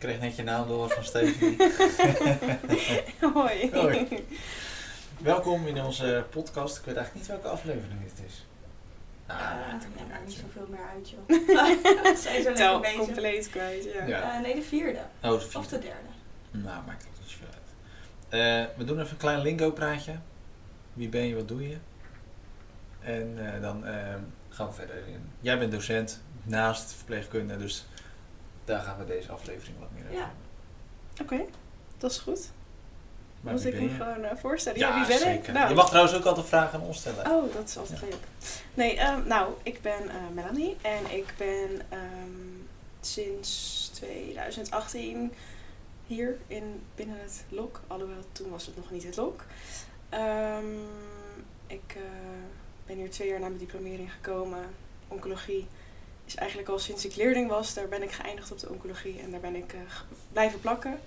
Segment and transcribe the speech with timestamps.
[0.00, 1.56] Ik kreeg net je naam door van Stephanie.
[3.34, 3.70] Hoi.
[3.72, 4.26] Hoi.
[5.18, 6.78] Welkom in onze podcast.
[6.78, 8.46] Ik weet eigenlijk niet welke aflevering dit is.
[9.26, 11.26] Ah, maakt er nou niet zoveel meer uit, joh.
[12.02, 12.96] We zijn zo Tel lekker bezig.
[13.14, 14.04] compleet kwijt, ja.
[14.06, 14.34] Ja.
[14.36, 14.98] Eh, nee, de vierde.
[14.98, 15.68] oh, de Of vierde.
[15.68, 16.08] de derde.
[16.50, 18.68] Nou, maakt ook niet zoveel uit.
[18.68, 20.12] Eh, we doen even een klein lingo praatje.
[20.92, 21.76] Wie ben je, wat doe je?
[23.00, 23.84] En eh, dan
[24.48, 25.30] gaan we verder in.
[25.40, 27.86] Jij bent docent naast verpleegkunde, dus
[28.70, 30.18] daar gaan we deze aflevering wat meer over.
[30.18, 30.32] Ja.
[31.20, 31.44] Oké,
[31.98, 32.50] dat is goed.
[33.40, 34.78] Maar Moet ik me gewoon eh, voorstellen?
[34.78, 35.48] Ja, wie ben zeker.
[35.48, 35.54] ik?
[35.54, 37.30] Nou, Je mag trouwens ook altijd vragen aan ons stellen.
[37.30, 38.14] Oh, dat is altijd leuk.
[38.74, 42.60] Nee, ehm, nou, ik ben eh, Melanie en ik ben ehm,
[43.00, 45.32] sinds 2018
[46.06, 47.80] hier in, binnen het LOK.
[47.86, 49.44] Alhoewel, toen was het nog niet het LOK.
[50.08, 50.74] Ehm,
[51.66, 52.02] ik eh,
[52.86, 54.64] ben hier twee jaar na mijn diplomering gekomen.
[55.08, 55.66] Oncologie
[56.30, 59.30] is eigenlijk al sinds ik leerling was, daar ben ik geëindigd op de oncologie en
[59.30, 59.80] daar ben ik eh,
[60.32, 61.00] blijven plakken.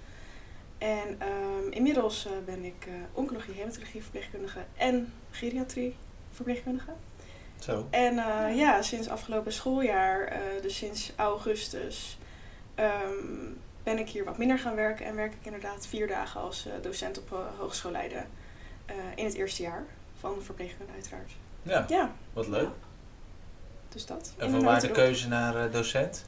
[0.83, 5.95] En ehm, inmiddels eh, ben ik eh, oncologie, hematologie verpleegkundige en geriatrie
[6.31, 6.91] verpleegkundige.
[7.59, 7.87] Zo.
[7.89, 12.17] En eh, ja, sinds afgelopen schooljaar, dus sinds augustus,
[12.75, 13.51] ehm,
[13.83, 15.05] ben ik hier wat minder gaan werken.
[15.05, 18.27] En werk ik inderdaad vier dagen als docent op uh, hogeschool Leiden.
[19.15, 19.85] in het eerste jaar
[20.19, 21.31] van verpleegkunde uiteraard.
[21.61, 22.69] Ja, Ja, wat leuk.
[23.93, 24.33] Dus dat.
[24.37, 26.25] En van waar de keuze naar eh, docent?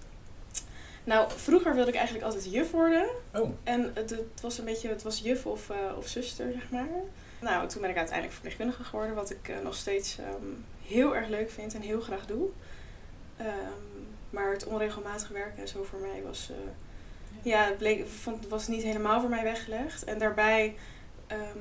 [1.06, 3.08] Nou, vroeger wilde ik eigenlijk altijd juf worden.
[3.34, 6.70] Oh, En het, het was een beetje, het was juf of, eh, of zuster, zeg
[6.70, 6.88] maar.
[7.40, 10.46] Nou, toen ben ik uiteindelijk verpleegkundige geworden, wat ik eh, nog steeds ehm,
[10.86, 12.48] heel erg leuk vind en heel graag doe.
[13.38, 13.48] Ehm,
[14.30, 16.56] maar het onregelmatig werken en zo voor mij was, eh,
[17.42, 20.04] ja, het bleek, vond, was niet helemaal voor mij weggelegd.
[20.04, 20.76] En daarbij
[21.28, 21.60] ehm,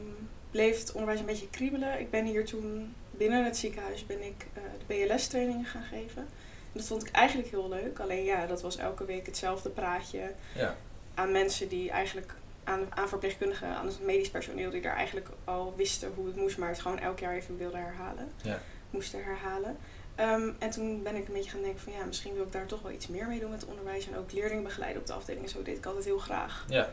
[0.51, 2.01] bleef het onderwijs een beetje kriebelen.
[2.01, 6.23] Ik ben hier toen binnen het ziekenhuis ben ik eh, de BLS-trainingen gaan geven.
[6.23, 7.99] En dat vond ik eigenlijk heel leuk.
[7.99, 10.77] Alleen ja, dat was elke week hetzelfde praatje ja.
[11.15, 15.75] aan mensen die eigenlijk aan, aan verpleegkundigen, aan het medisch personeel, die daar eigenlijk al
[15.77, 18.33] wisten hoe het moest, maar het gewoon elk jaar even wilden herhalen.
[18.43, 18.61] Ja.
[18.91, 19.77] Moesten herhalen.
[20.15, 22.67] Ehm, en toen ben ik een beetje gaan denken van ja, misschien wil ik daar
[22.67, 24.09] toch wel iets meer mee doen met het onderwijs.
[24.09, 25.51] En ook leerlingen begeleiden op de afdeling.
[25.51, 26.65] Zo deed ik altijd heel graag.
[26.69, 26.91] Ja.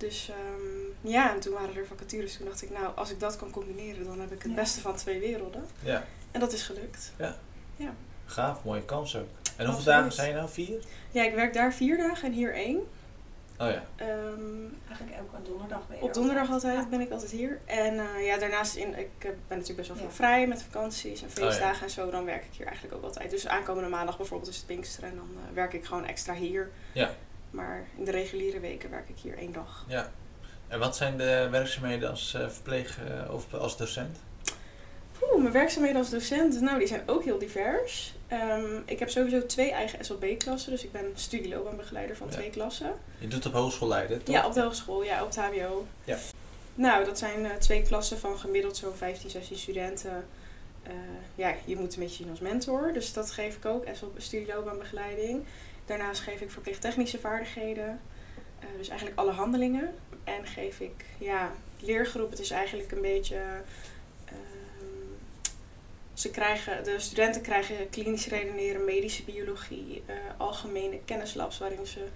[0.00, 2.36] Dus ehm, ja, en toen waren er vacatures.
[2.36, 4.56] Toen dacht ik, nou, als ik dat kan combineren, dan heb ik het Ja.
[4.56, 5.64] beste van twee werelden.
[5.82, 6.04] ja.
[6.30, 7.12] En dat is gelukt.
[8.26, 9.28] Gaaf, mooie kans ook.
[9.56, 10.48] En hoeveel dagen zijn je nou?
[10.48, 10.78] Vier?
[11.10, 12.76] Ja, ik werk daar vier dagen en hier één.
[13.58, 13.84] Oh ja.
[13.96, 14.08] Ehm,
[14.88, 16.86] Eigenlijk elke donderdag ben je Op er donderdag altijd Ja.
[16.88, 17.60] ben ik altijd hier.
[17.64, 20.12] En eh, ja, daarnaast in, ik ben natuurlijk best wel veel Ja.
[20.12, 21.44] vrij met vakanties en Oh, ja.
[21.44, 22.10] feestdagen en zo.
[22.10, 23.30] Dan werk ik hier eigenlijk ook altijd.
[23.30, 26.70] Dus aankomende maandag bijvoorbeeld is het Pinksteren en dan eh, werk ik gewoon extra hier.
[26.92, 27.10] Ja.
[27.50, 29.84] Maar in de reguliere weken werk ik hier één dag.
[29.88, 30.10] ja.
[30.68, 34.18] En wat zijn de werkzaamheden als eh, verpleeg eh, of als docent?
[35.22, 38.14] Oeh, mijn werkzaamheden als docent, nou die zijn ook heel divers.
[38.28, 42.32] Ehm, ik heb sowieso twee eigen SLB-klassen, dus ik ben studieloopbaanbegeleider van Ja.
[42.32, 42.92] twee klassen.
[43.18, 44.34] Je doet op hogeschool Leiden, toch?
[44.34, 45.86] Ja, op de hogeschool, ja, op het HBO.
[46.04, 46.16] Ja.
[46.74, 50.24] Nou, dat zijn eh, twee klassen van gemiddeld zo'n 15, 16 studenten.
[51.34, 55.44] Ja, je moet een beetje zien als mentor, dus dat geef ik ook, SL studieloopbaanbegeleiding.
[55.90, 58.00] Daarnaast geef ik verpleegtechnische vaardigheden,
[58.58, 59.94] eh, dus eigenlijk alle handelingen.
[60.24, 63.36] En geef ik, ja, leergroep, het is eigenlijk een beetje...
[64.24, 64.34] ehm,
[66.14, 72.06] ze krijgen, de studenten krijgen klinisch redeneren, medische biologie, eh, algemene kennislabs waarin ze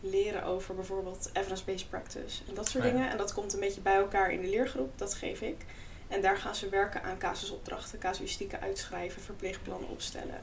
[0.00, 2.96] leren over bijvoorbeeld evidence-based practice en dat soort Ja, ja.
[2.96, 3.10] dingen.
[3.10, 5.64] En dat komt een beetje bij elkaar in de leergroep, dat geef ik.
[6.08, 10.42] En daar gaan ze werken aan casusopdrachten, casuïstieken uitschrijven, verpleegplannen opstellen.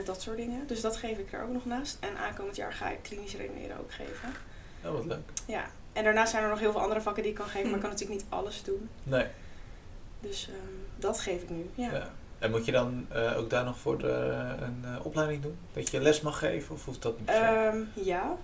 [0.00, 0.66] Eh, dat soort dingen.
[0.66, 1.96] Dus dat geef ik er ook nog naast.
[2.00, 4.28] En aankomend jaar ga ik klinisch redeneren ook geven.
[4.84, 5.28] Oh, wat leuk.
[5.46, 5.64] Ja.
[5.92, 7.80] En daarnaast zijn er nog heel veel andere vakken die ik kan geven, maar ik
[7.84, 7.90] Hmm.
[7.90, 8.88] kan natuurlijk niet alles doen.
[9.02, 9.26] Nee.
[10.20, 11.70] Dus ehm, dat geef ik nu.
[11.74, 11.92] Ja.
[11.92, 12.10] Ja.
[12.38, 14.08] En moet je dan eh, ook daar nog voor de,
[14.60, 15.56] een eh, opleiding doen?
[15.72, 17.28] Dat je les mag geven of hoeft dat niet?
[17.28, 18.36] Ehm, ja,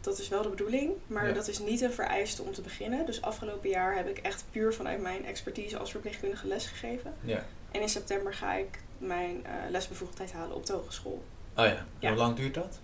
[0.00, 1.34] dat is wel de bedoeling, maar Ja.
[1.34, 3.06] dat is niet een vereiste om te beginnen.
[3.06, 7.14] Dus afgelopen jaar heb ik echt puur vanuit mijn expertise als verpleegkundige les gegeven.
[7.20, 7.44] ja.
[7.70, 11.24] En in september ga ik mijn eh, lesbevoegdheid halen op de hogeschool.
[11.56, 11.64] Oh
[11.98, 12.08] ja.
[12.08, 12.78] Hoe lang duurt dat?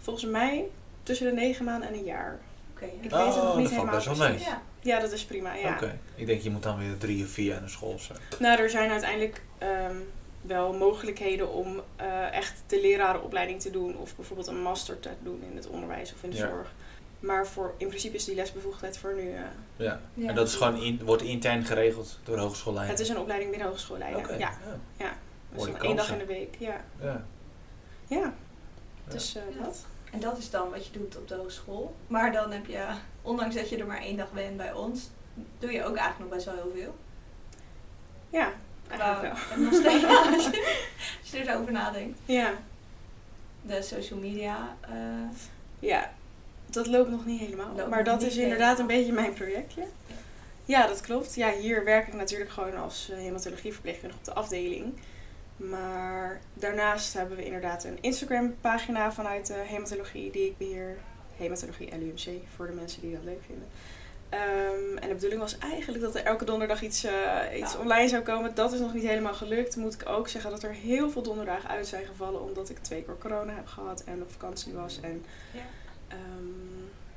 [0.00, 0.64] Volgens mij
[1.02, 2.40] tussen de negen maanden en een jaar.
[2.74, 2.90] Oké, ja.
[3.00, 4.38] Ik Oh, weet het nog niet dat valt helemaal best wel mee.
[4.38, 4.62] Ja.
[4.80, 5.54] Ja, dat is prima.
[5.54, 5.74] Ja.
[5.74, 5.98] Oké.
[6.14, 8.14] Ik denk je moet dan weer drie of vier aan de school zo.
[8.38, 9.96] Nou, er zijn uiteindelijk ehm,
[10.42, 13.96] wel mogelijkheden om eh, echt de lerarenopleiding te doen.
[13.96, 16.48] Of bijvoorbeeld een master te doen in het onderwijs of in de Ja.
[16.48, 16.72] zorg.
[17.20, 19.32] Maar voor, in principe is die lesbevoegdheid voor nu...
[19.32, 19.40] eh,
[19.76, 20.00] Ja.
[20.14, 20.28] Ja.
[20.28, 22.98] En dat is gewoon in, wordt intern geregeld door de hogeschoolleiding?
[22.98, 24.24] het is een opleiding binnen hogeschoolleiding.
[24.26, 24.34] Oké.
[24.36, 24.52] Ja,
[24.98, 25.16] Ja.
[25.54, 26.56] Dus één dag in de week.
[26.58, 27.24] Ja, Ja.
[28.06, 28.32] ja.
[29.08, 29.64] dus eh, Ja.
[29.64, 29.84] dat.
[30.12, 31.94] En dat is dan wat je doet op de hogeschool.
[32.06, 32.84] Maar dan heb je,
[33.22, 35.08] ondanks dat je er maar één dag bent bij ons,
[35.58, 36.94] doe je ook eigenlijk nog best wel heel veel.
[38.30, 38.52] Ja,
[38.88, 39.58] eigenlijk wel.
[39.64, 40.04] nog steeds,
[40.34, 40.78] als, je,
[41.20, 42.18] als je er zo over nadenkt.
[42.24, 42.52] Ja,
[43.62, 44.76] De social media.
[44.80, 44.94] eh,
[45.78, 46.12] ja,
[46.66, 47.74] dat loopt nog niet helemaal.
[47.76, 49.82] Loopt maar dat is inderdaad een beetje mijn projectje.
[50.64, 51.34] Ja, dat klopt.
[51.34, 54.92] Ja, hier werk ik natuurlijk gewoon als eh, hematologieverpleegkundige op de afdeling.
[55.70, 60.96] Maar daarnaast hebben we inderdaad een Instagram pagina vanuit de hematologie die ik beheer.
[61.36, 63.68] Hematologie LUMC, voor de mensen die dat leuk vinden.
[64.28, 67.12] Ehm, en de bedoeling was eigenlijk dat er elke donderdag iets, eh,
[67.58, 67.78] iets Ja.
[67.78, 68.54] online zou komen.
[68.54, 69.76] Dat is nog niet helemaal gelukt.
[69.76, 72.42] Moet ik ook zeggen dat er heel veel donderdagen uit zijn gevallen.
[72.42, 74.98] Omdat ik twee keer corona heb gehad en op vakantie was.
[75.00, 75.60] En Ja.
[76.08, 76.18] ehm,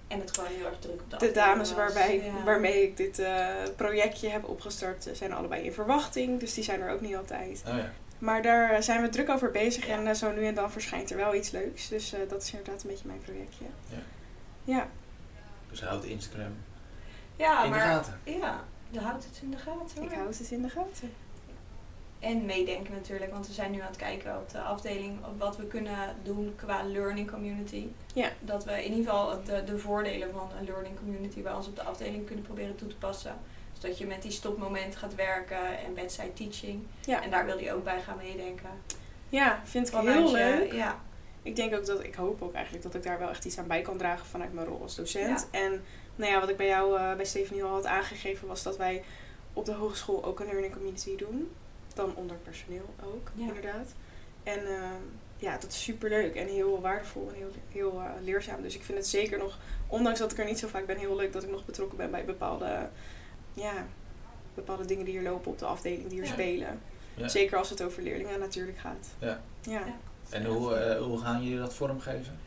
[0.08, 1.78] en het gewoon heel erg druk op de de dames was.
[1.78, 2.44] waarbij, Ja.
[2.44, 6.40] waarmee ik dit eh, projectje heb opgestart eh, zijn allebei in verwachting.
[6.40, 7.64] Dus die zijn er ook niet altijd.
[7.68, 7.92] Oh ja.
[8.20, 9.88] Maar daar eh, zijn we druk over bezig.
[9.88, 9.98] Ja.
[9.98, 11.88] En eh, zo nu en dan verschijnt er wel iets leuks.
[11.88, 13.66] Dus eh, dat is inderdaad een beetje mijn projectje.
[13.90, 13.98] Ja.
[14.64, 14.88] Ja,
[15.70, 16.54] Dus houd Instagram
[17.36, 18.20] Ja, in de maar gaten.
[18.24, 20.04] ja, je houdt het in de gaten.
[20.04, 20.18] ik hoor.
[20.18, 21.12] houd het in de gaten.
[22.20, 25.58] En meedenken natuurlijk, want we zijn nu aan het kijken op de afdeling op wat
[25.58, 27.88] we kunnen doen qua learning community.
[28.14, 28.30] Ja.
[28.40, 31.76] Dat we in ieder geval de, de voordelen van een learning community bij ons op
[31.76, 33.36] de afdeling kunnen proberen toe te passen.
[33.86, 36.84] Dat je met die stopmomenten gaat werken en bedside teaching.
[37.06, 37.24] Ja.
[37.24, 38.70] En daar wil je ook bij gaan meedenken.
[39.30, 40.72] Ja, vind ik Vanuit heel je- leuk.
[40.74, 41.04] Ja,
[41.42, 43.68] Ik denk ook dat, ik hoop ook eigenlijk dat ik daar wel echt iets aan
[43.68, 45.48] bij kan dragen vanuit mijn rol als docent.
[45.52, 45.84] En
[46.16, 49.04] nou ja, wat ik bij jou, eh, bij Stephanie al had aangegeven, was dat wij
[49.54, 51.52] op de hogeschool ook een learning community doen.
[51.94, 53.48] Dan onder personeel ook, Ja.
[53.48, 53.88] inderdaad.
[54.44, 54.90] En eh,
[55.38, 58.62] ja, dat is super leuk en heel waardevol en heel, heel eh, leerzaam.
[58.62, 61.16] Dus ik vind het zeker nog, ondanks dat ik er niet zo vaak ben, heel
[61.16, 62.90] leuk dat ik nog betrokken ben bij bepaalde,
[63.56, 63.74] ja,
[64.54, 66.32] bepaalde dingen die hier lopen op de afdeling, die hier Ja.
[66.34, 66.80] spelen.
[67.14, 67.28] Ja.
[67.28, 69.08] Zeker als het over leerlingen natuurlijk gaat.
[69.20, 69.42] Ja.
[69.62, 69.72] Ja.
[69.80, 69.96] Ja.
[70.30, 72.38] En hoe, eh, hoe gaan jullie dat vormgeven?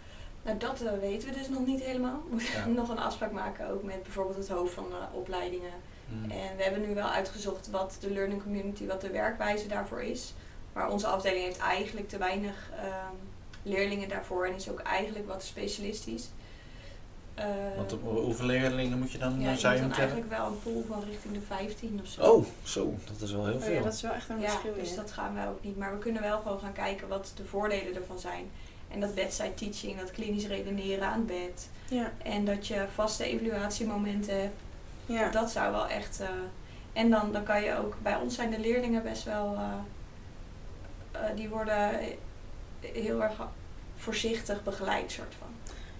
[0.43, 2.23] nou dat eh, weten we dus nog niet helemaal.
[2.25, 2.67] We moeten Ja.
[2.81, 5.73] nog een afspraak maken ook met bijvoorbeeld het hoofd van de opleidingen.
[6.09, 6.31] Hmm.
[6.31, 10.35] En we hebben nu wel uitgezocht wat de learning community, wat de werkwijze daarvoor is.
[10.73, 13.15] Maar onze afdeling heeft eigenlijk te weinig ehm,
[13.63, 16.29] leerlingen daarvoor en is ook eigenlijk wat specialistisch.
[17.39, 20.47] Eh, Want op- hoeveel leerlingen moet je dan, ja, eh, zou je moeten eigenlijk wel
[20.47, 22.23] een pool van richting de 15 of zo.
[22.23, 22.95] Oh, zo.
[23.05, 23.73] Dat is wel heel Oh veel.
[23.75, 24.75] ja, dat is wel echt een ja, verschil.
[24.75, 25.77] dus dat gaan we ook niet.
[25.77, 28.51] Maar we kunnen wel gewoon gaan kijken wat de voordelen ervan zijn.
[28.91, 31.69] En dat bedside teaching, dat klinisch redeneren aan bed.
[31.89, 34.57] Ja, En dat je vaste evaluatiemomenten hebt.
[35.07, 35.31] ja.
[35.31, 36.21] Dat zou wel echt.
[36.21, 36.29] eh,
[36.93, 37.97] en dan, dan kan je ook.
[38.03, 39.55] Bij ons zijn de leerlingen best wel.
[39.55, 41.91] eh, eh, die worden
[42.81, 43.33] heel erg
[43.97, 45.49] voorzichtig begeleid, soort van.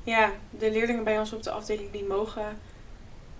[0.09, 2.59] Ja, de leerlingen bij ons op de afdeling die mogen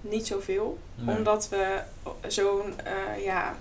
[0.01, 0.79] niet zoveel.
[0.95, 1.17] Nee.
[1.17, 1.81] Omdat we
[2.27, 3.57] zo'n eh, ja,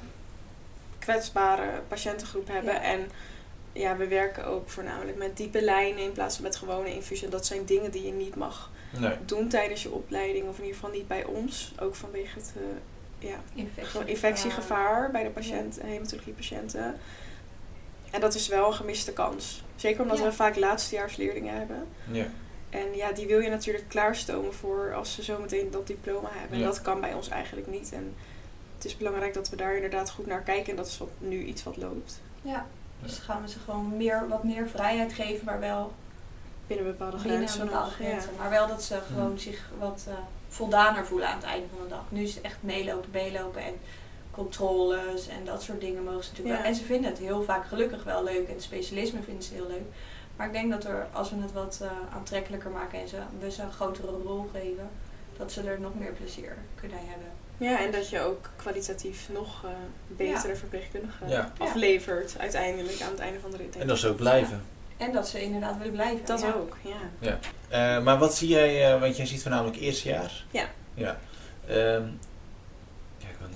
[0.99, 2.73] kwetsbare patiëntengroep hebben.
[2.73, 2.81] Ja.
[2.81, 3.09] En
[3.73, 7.29] ja, we werken ook voornamelijk met diepe lijnen in plaats van met gewone infusie.
[7.29, 8.69] Dat zijn dingen die je niet mag
[8.99, 9.15] Nee.
[9.25, 10.47] doen tijdens je opleiding.
[10.47, 11.73] Of in ieder geval niet bij ons.
[11.79, 16.95] Ook vanwege het eh, ja, Infectie, Gewoon infectiegevaar bij de patiënt, hematologiepatiënten.
[18.11, 19.63] En dat is wel een gemiste kans.
[19.75, 20.23] Zeker omdat Ja.
[20.23, 21.87] we vaak laatstejaarsleerlingen hebben.
[22.11, 22.25] Ja.
[22.69, 26.57] En ja, die wil je natuurlijk klaarstomen voor als ze zometeen dat diploma hebben.
[26.57, 26.63] Ja.
[26.63, 27.91] En dat kan bij ons eigenlijk niet.
[27.93, 28.15] En
[28.75, 30.69] het is belangrijk dat we daar inderdaad goed naar kijken.
[30.71, 32.19] En dat is wat, nu iets wat loopt.
[32.41, 32.65] Ja,
[33.01, 35.93] dus gaan we ze gewoon meer, wat meer vrijheid geven, maar wel
[36.67, 37.89] Binnen bepaalde binnen grenzen bepaalde.
[37.89, 37.95] Ja.
[37.95, 38.29] grenzen.
[38.37, 40.13] Maar wel dat ze gewoon zich wat eh,
[40.47, 42.03] voldaner voelen aan het einde van de dag.
[42.09, 43.73] Nu is het echt meelopen, meelopen en
[44.31, 46.61] controles en dat soort dingen mogen ze natuurlijk Ja.
[46.61, 46.71] wel.
[46.71, 49.67] En ze vinden het heel vaak gelukkig wel leuk en het specialisme vinden ze heel
[49.67, 49.85] leuk.
[50.37, 53.51] Maar ik denk dat er, als we het wat eh, aantrekkelijker maken en ze, we
[53.51, 54.89] ze een grotere rol geven,
[55.37, 57.27] dat ze er nog meer plezier kunnen hebben.
[57.57, 59.69] Ja, en dat je ook kwalitatief nog eh,
[60.07, 61.51] betere verpleegkundigen Ja.
[61.57, 63.75] aflevert uiteindelijk aan het einde van de rit.
[63.75, 64.61] En dat ze ook blijven.
[64.97, 66.25] En dat ze inderdaad willen blijven.
[66.25, 66.53] Dat ja.
[66.53, 66.77] ook,
[67.19, 67.39] ja.
[67.69, 70.45] Eh, maar wat zie jij, eh, want jij ziet voornamelijk eerstejaars.
[70.51, 70.65] Ja.
[70.93, 71.17] Ja.
[71.67, 72.03] Ehm,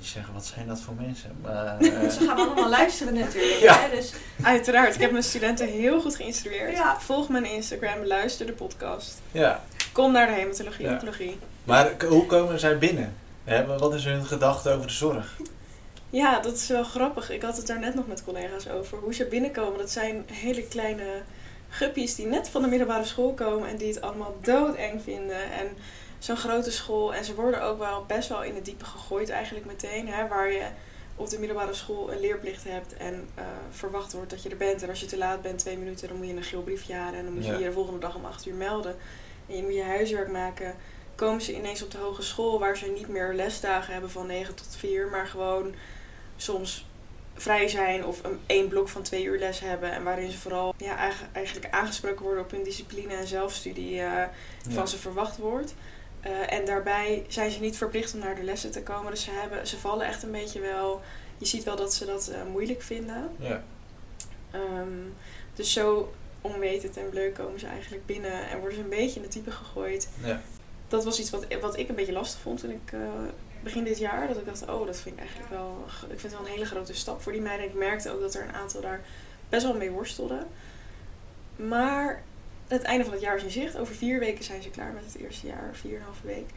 [0.08, 1.78] zeggen wat zijn dat voor mensen, maar...
[1.80, 3.60] eh, Ze gaan allemaal luisteren natuurlijk.
[3.60, 3.80] Ja.
[3.80, 3.96] Hè?
[3.96, 6.78] Dus Uiteraard, ik heb mijn studenten heel goed geïnstrueerd.
[6.78, 7.00] Ja.
[7.00, 9.22] Volg mijn Instagram, luister de podcast.
[9.32, 9.64] ja.
[9.92, 10.92] Kom naar de hematologie, Ja.
[10.94, 11.40] oncologie.
[11.64, 13.14] Maar hoe komen zij binnen?
[13.44, 15.38] Hè, wat is hun gedachte over de zorg?
[16.10, 17.30] Ja, dat is wel grappig.
[17.30, 18.98] Ik had het daar net nog met collega's over.
[18.98, 21.22] Hoe ze binnenkomen, dat zijn hele kleine
[21.70, 25.52] guppies die net van de middelbare school komen en die het allemaal doodeng vinden.
[25.52, 25.68] En
[26.22, 27.14] zo'n grote school.
[27.14, 30.08] En ze worden ook wel best wel in het diepe gegooid eigenlijk meteen.
[30.08, 30.66] Hè, waar je
[31.16, 34.84] op de middelbare school een leerplicht hebt en eh, verwacht wordt dat je er bent.
[34.84, 37.20] En als je te laat bent, twee minuten, dan moet je een geel briefje halen.
[37.20, 37.58] En dan moet je Ja.
[37.58, 38.96] je de volgende dag om acht uur melden.
[39.50, 40.76] En je moet je huiswerk maken.
[41.16, 44.76] komen ze ineens op de hogeschool waar ze niet meer lesdagen hebben van 9 tot
[44.78, 45.74] 4, maar gewoon
[46.38, 46.86] soms
[47.36, 49.92] vrij zijn of een één blok van twee uur les hebben.
[49.92, 54.24] En waarin ze vooral ja, eigen- eigenlijk aangesproken worden op hun discipline en zelfstudie eh,
[54.70, 55.74] van ze verwacht wordt.
[56.22, 59.12] Eh, en daarbij zijn ze niet verplicht om naar de lessen te komen.
[59.12, 61.02] Dus ze, hebben, ze vallen echt een beetje wel.
[61.38, 63.30] Je ziet wel dat ze dat eh, moeilijk vinden.
[63.40, 63.64] Ja.
[64.52, 64.88] Ehm,
[65.56, 69.22] dus zo onwetend en bleu komen ze eigenlijk binnen en worden ze een beetje in
[69.22, 70.10] de type gegooid.
[70.24, 70.42] Ja.
[70.88, 73.00] Dat was iets wat, wat ik een beetje lastig vond toen ik eh,
[73.64, 74.28] begin dit jaar.
[74.28, 75.86] Dat ik dacht, oh, dat vind ik eigenlijk wel.
[75.88, 77.66] Ik vind het wel een hele grote stap voor die meiden.
[77.66, 79.02] Ik merkte ook dat er een aantal daar
[79.50, 80.48] best wel mee worstelden.
[81.56, 82.24] Maar
[82.72, 83.78] het einde van het jaar is in zicht.
[83.78, 86.50] Over vier weken zijn ze klaar met het eerste jaar, vier en een halve week.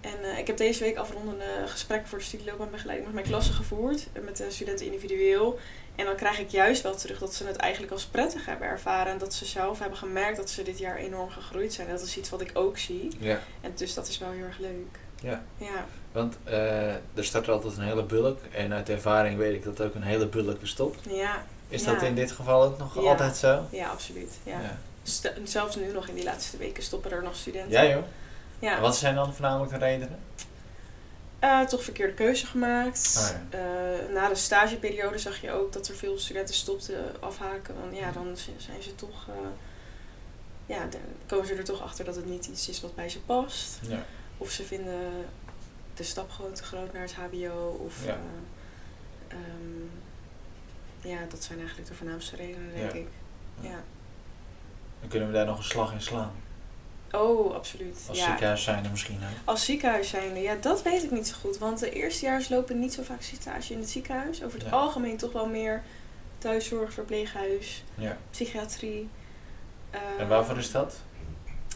[0.00, 4.06] En eh, ik heb deze week afrondende gesprekken voor de studieloopbaanbegeleiding met mijn klassen gevoerd.
[4.12, 5.58] En met de studenten individueel.
[5.96, 9.12] En dan krijg ik juist wel terug dat ze het eigenlijk als prettig hebben ervaren.
[9.12, 11.88] En dat ze zelf hebben gemerkt dat ze dit jaar enorm gegroeid zijn.
[11.88, 13.10] Dat is iets wat ik ook zie.
[13.18, 13.40] Ja.
[13.60, 14.98] En dus dat is wel heel erg leuk.
[15.22, 15.42] Ja.
[15.56, 18.38] Ja, Want eh, er staat er altijd een hele bulk.
[18.52, 20.94] En uit ervaring weet ik dat ook een hele bulk bestond.
[21.08, 21.92] ja, Is Ja.
[21.92, 23.00] dat in dit geval ook nog Ja.
[23.10, 23.64] altijd zo?
[23.70, 24.32] ja absoluut.
[24.42, 24.78] Ja.
[25.44, 27.70] Zelfs nu nog in die laatste weken stoppen er nog studenten.
[27.70, 28.04] Ja, joh.
[28.58, 28.76] Ja.
[28.76, 30.18] En wat zijn dan voornamelijk de redenen?
[31.38, 33.14] Eh, toch verkeerde keuze gemaakt.
[33.18, 37.74] Ah, Eh, na de stageperiode zag je ook dat er veel studenten stopten afhaken.
[37.80, 39.26] Want ja, dan zijn ze toch.
[39.28, 39.34] eh,
[40.66, 43.20] ja, dan komen ze er toch achter dat het niet iets is wat bij ze
[43.20, 43.78] past.
[43.88, 44.04] Ja.
[44.38, 45.24] Of ze vinden
[45.94, 47.80] de stap gewoon te groot naar het HBO.
[47.86, 48.10] Of Ja.
[49.28, 49.86] eh, ehm,
[51.08, 53.08] ja, dat zijn eigenlijk de voornaamste redenen, denk ik.
[53.60, 53.82] Ja.
[55.00, 56.32] Dan kunnen we daar nog een slag in slaan.
[57.12, 57.96] Oh, absoluut.
[58.08, 58.24] Als ja.
[58.26, 59.36] ziekenhuis zijn er misschien ook.
[59.44, 61.58] Als ziekenhuis zijnde, ja, dat weet ik niet zo goed.
[61.58, 64.42] Want de eerstejaars lopen niet zo vaak stage in het ziekenhuis.
[64.44, 64.72] Over het Ja.
[64.76, 65.82] algemeen toch wel meer
[66.38, 68.16] thuiszorg, verpleeghuis, Ja.
[68.30, 69.08] psychiatrie.
[69.90, 70.96] En Eh, waarvoor is dat?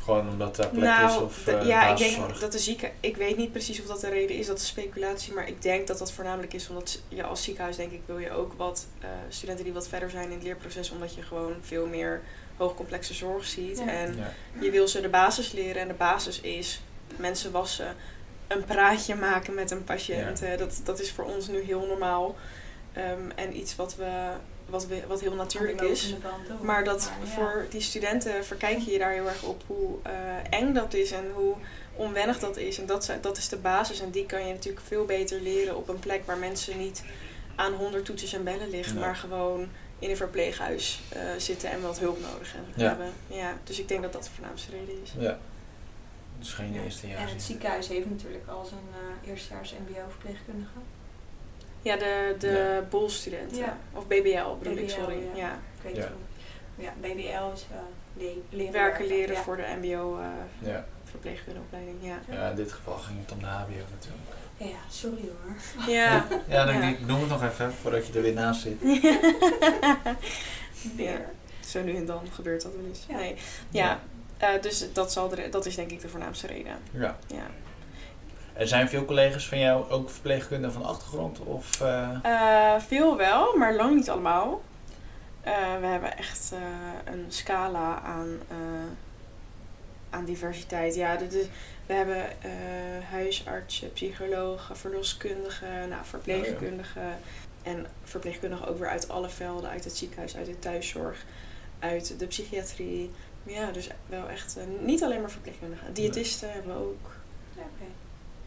[0.02, 2.90] Gewoon omdat daar plek nou, is of de- eh ja, ik denk dat de zieken.
[3.00, 5.32] Ik weet niet precies of dat de reden is, dat is speculatie.
[5.32, 8.30] Maar ik denk dat dat voornamelijk is omdat je als ziekenhuis, denk ik, wil je
[8.30, 10.90] ook wat eh, studenten die wat verder zijn in het leerproces.
[10.90, 12.22] Omdat je gewoon veel meer
[12.56, 13.78] hoogcomplexe zorg ziet.
[13.78, 13.87] Ja.
[13.87, 14.32] En Ja.
[14.61, 16.80] je wil ze de basis leren en de basis is
[17.16, 17.96] mensen wassen,
[18.46, 20.38] een praatje maken met een patiënt.
[20.38, 20.46] Ja.
[20.46, 22.37] Eh, Dat, dat is voor ons nu heel normaal.
[22.92, 24.28] Ehm, en iets wat, we,
[24.66, 26.14] wat, we, wat heel natuurlijk is.
[26.62, 27.32] Maar dat Maar ja.
[27.34, 30.12] voor die studenten verkijk je je daar heel erg op hoe eh,
[30.50, 31.54] eng dat is en hoe
[31.96, 32.78] onwennig dat is.
[32.78, 34.00] En dat, dat is de basis.
[34.00, 37.02] En die kan je natuurlijk veel beter leren op een plek waar mensen niet
[37.56, 39.00] aan honderd toetsen en bellen liggen, Ja.
[39.00, 39.68] maar gewoon
[40.04, 42.73] in een verpleeghuis eh, zitten en wat hulp nodig hebben.
[42.76, 42.88] Ja.
[42.88, 43.12] hebben.
[43.26, 45.12] Ja, dus ik denk dat dat de voornaamste reden is.
[45.18, 45.38] ja.
[46.38, 46.82] Dus geen Ja.
[46.82, 47.18] eerste jaar.
[47.20, 50.78] En het ziekenhuis heeft natuurlijk al zijn eh, eerstejaars MBO-verpleegkundige.
[51.82, 52.80] Ja, de, de Ja.
[52.90, 53.56] bolstudenten.
[53.56, 53.76] Ja.
[53.92, 55.16] Of BBL bedoel ik, sorry.
[55.34, 55.37] ja.
[55.37, 55.52] Ja.
[55.52, 56.02] Ik weet Ja.
[56.02, 56.87] het niet.
[56.87, 57.76] Ja, BBL is eh
[58.23, 59.42] le- leren Werken leren ja.
[59.42, 60.87] voor de MBO eh Ja.
[61.04, 61.96] verpleegkundeopleiding.
[62.00, 62.18] Ja.
[62.30, 64.23] ja, in dit geval ging het om de HBO natuurlijk.
[64.56, 65.56] Ja, sorry hoor.
[65.94, 66.26] Ja.
[66.49, 66.82] Ja, dan Ja.
[66.88, 68.78] ik noem het nog even voordat je er weer naast zit.
[70.96, 71.20] ja.
[71.66, 73.04] Zo nu en dan gebeurt dat wel eens.
[73.08, 73.16] Ja.
[73.16, 73.37] Nee.
[73.70, 74.00] Ja.
[74.38, 76.76] eh, dus dat, zal de, dat is denk ik de voornaamste reden.
[76.90, 77.16] Ja.
[77.26, 77.46] Ja.
[78.52, 81.38] Er zijn veel collega's van jou ook verpleegkundigen van achtergrond?
[81.40, 84.62] Of, eh, Eh, veel wel, maar lang niet allemaal.
[85.40, 88.56] Eh, we hebben echt eh, een scala aan, eh,
[90.11, 90.94] aan diversiteit.
[90.94, 91.46] Ja, de-
[91.86, 92.50] we hebben eh,
[93.10, 97.18] huisartsen, psychologen, verloskundigen, nou, verpleegkundigen.
[97.62, 101.24] En verpleegkundigen ook weer uit alle velden, uit het ziekenhuis, uit de thuiszorg,
[101.78, 103.10] uit de psychiatrie.
[103.42, 105.94] Ja, dus wel echt eh, niet alleen maar verpleegkundigen.
[105.94, 107.10] Diëtisten hebben we ook,
[107.56, 107.90] Ja, oké.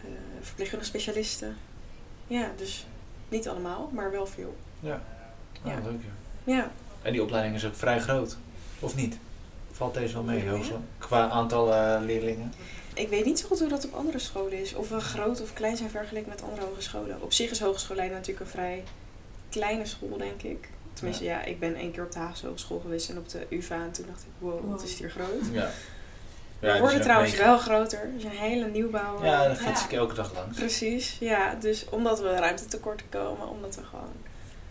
[0.08, 1.58] eh verpleegkundige specialisten.
[2.28, 2.86] Ja, dus
[3.30, 4.56] niet allemaal, maar wel veel.
[4.80, 5.02] ja.
[5.64, 5.76] Ja.
[5.78, 6.00] Ah, leuk
[6.44, 6.54] ja.
[6.54, 8.38] Ja, En die opleiding is ook vrij groot.
[8.80, 9.18] Of niet?
[9.72, 10.60] Valt deze wel mee, Ja.
[10.98, 11.66] Qua aantal
[12.06, 12.54] leerlingen?
[12.98, 14.74] Ik weet niet zo goed hoe dat op andere scholen is.
[14.74, 17.22] Of we groot of klein zijn vergeleken met andere hogescholen.
[17.22, 18.84] Op zich is Hogeschool Leiden natuurlijk een vrij
[19.50, 20.70] kleine school, denk ik.
[20.94, 23.76] Tenminste, ja, ik ben één keer op de Haagse Hogeschool geweest en op de UvA.
[23.76, 25.44] En toen dacht ik, wow, wat is het hier groot.
[25.52, 25.70] Ja.
[26.60, 28.00] we worden trouwens wel groter.
[28.00, 29.24] Er is een hele nieuwbouw.
[29.24, 30.58] Ja, daar fiets ik elke dag langs.
[30.58, 31.56] Precies, ja.
[31.60, 34.14] Dus omdat we ruimtetekort komen, omdat we gewoon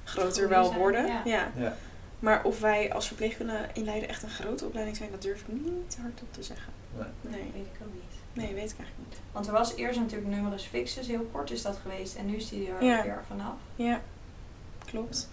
[0.04, 1.06] groter wel zijn, worden.
[1.06, 1.22] ja.
[1.24, 1.52] Ja.
[1.56, 1.76] Ja.
[2.18, 5.46] Maar of wij als verpleegkundige in Leiden echt een grote opleiding zijn, dat durf ik
[5.48, 6.72] niet hardop te zeggen.
[6.96, 7.06] Nee.
[7.20, 8.15] Nee, Weet ik ook niet.
[8.36, 9.18] Nee weet ik eigenlijk niet.
[9.32, 12.14] Want er was eerst natuurlijk numerus fixus, heel kort is dat geweest.
[12.16, 13.02] En nu is die er Ja.
[13.02, 13.54] weer vanaf.
[13.74, 14.00] Ja,
[14.84, 15.28] klopt.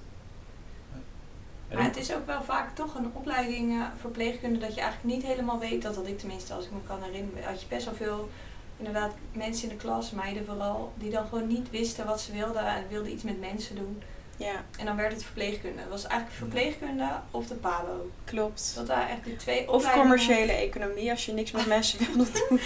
[1.67, 5.15] En Maar het is ook wel vaak toch een opleiding eh, verpleegkunde dat je eigenlijk
[5.15, 5.81] niet helemaal weet.
[5.81, 7.43] Dat had ik tenminste, als ik me kan herinneren.
[7.43, 8.29] Had je best wel veel,
[8.77, 12.65] inderdaad, mensen in de klas, meiden vooral, die dan gewoon niet wisten wat ze wilden.
[12.67, 14.01] En wilden iets met mensen doen.
[14.43, 15.81] Ja, En dan werd het verpleegkunde.
[15.81, 18.09] Dat was eigenlijk verpleegkunde of de PABO.
[18.23, 18.71] klopt.
[18.75, 22.59] Dat waren echt de twee Of commerciële economie, als je niks met mensen wil doen.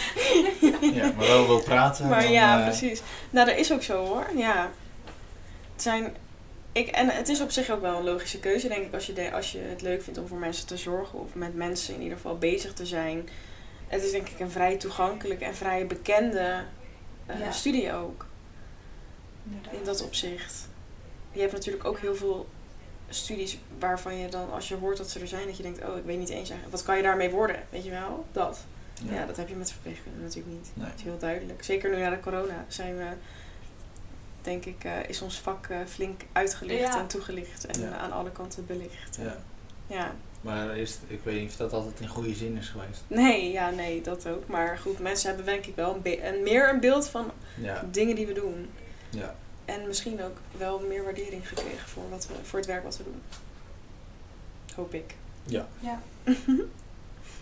[0.93, 2.07] Ja, maar wel wil praten.
[2.07, 3.01] Maar dan, ja, eh, precies.
[3.29, 4.25] Nou, dat is ook zo hoor.
[4.35, 4.69] Ja.
[5.73, 6.15] Het zijn.
[6.71, 9.13] Ik, en het is op zich ook wel een logische keuze, denk ik, als je,
[9.13, 12.01] de, als je het leuk vindt om voor mensen te zorgen of met mensen in
[12.01, 13.29] ieder geval bezig te zijn.
[13.87, 16.63] Het is denk ik een vrij toegankelijk en vrij bekende
[17.25, 17.51] eh, Ja.
[17.51, 18.25] studie ook,
[19.45, 19.73] Inderdaad.
[19.73, 20.66] in dat opzicht.
[21.37, 22.47] Je hebt natuurlijk ook heel veel
[23.09, 25.97] studies waarvan je dan, als je hoort dat ze er zijn, dat je denkt, oh,
[25.97, 27.63] ik weet niet eens, eigenlijk, wat kan je daarmee worden?
[27.69, 28.25] Weet je wel?
[28.31, 28.59] Dat.
[29.05, 29.13] Ja.
[29.13, 30.69] Ja, dat heb je met verpleegkunde natuurlijk niet.
[30.73, 30.85] Nee.
[30.85, 31.63] Dat is heel duidelijk.
[31.63, 33.05] Zeker nu na de corona zijn we,
[34.41, 36.99] denk ik, eh, is ons vak eh, flink uitgelicht Ja.
[36.99, 37.87] en toegelicht en Ja.
[37.87, 39.17] eh, aan alle kanten belicht.
[39.21, 39.37] Ja.
[39.87, 40.15] ja.
[40.41, 43.01] Maar is, ik weet niet of dat altijd in goede zin is geweest.
[43.07, 44.47] Nee, ja, nee, dat ook.
[44.47, 47.83] Maar goed, mensen hebben denk ik wel een, meer een beeld van Ja.
[47.91, 48.69] dingen die we doen.
[49.09, 49.35] ja.
[49.67, 53.03] En misschien ook wel meer waardering gekregen voor, wat we, voor het werk wat we
[53.03, 53.21] doen.
[54.75, 55.15] Hoop ik.
[55.43, 55.99] Ja, Ja.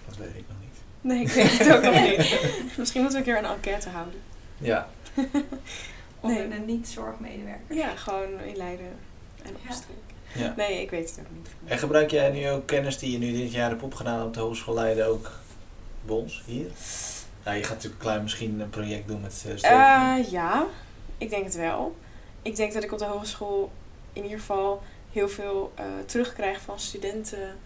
[0.08, 0.80] dat weet ik nog niet.
[1.02, 2.40] Nee, ik weet het ook nog niet.
[2.78, 4.22] Misschien moeten we een keer een enquête houden.
[4.58, 4.88] Ja,
[6.20, 6.60] Onder Nee.
[6.60, 7.76] de niet-zorgmedewerker.
[7.76, 8.92] Ja, gewoon in Leiden
[9.44, 9.96] en opstreek.
[10.34, 10.54] ja.
[10.58, 11.48] Nee, ik weet het ook niet.
[11.66, 14.40] En gebruik jij nu ook kennis die je nu dit jaar hebt opgedaan op de
[14.40, 15.32] Hogeschool Leiden ook
[16.06, 16.68] bij ons hier?
[17.46, 19.54] Ja, je gaat natuurlijk klein misschien een project doen met uh,
[20.18, 20.66] Eh, ja,
[21.18, 21.96] ik denk het wel.
[22.46, 23.72] Ik denk dat ik op de hogeschool
[24.14, 27.58] in ieder geval heel veel eh, terugkrijg van studenten.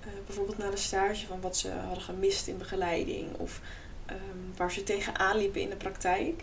[0.00, 3.34] eh, bijvoorbeeld na de stage van wat ze hadden gemist in begeleiding.
[3.36, 3.60] Of
[4.06, 4.18] ehm,
[4.56, 6.42] waar ze tegenaan liepen in de praktijk.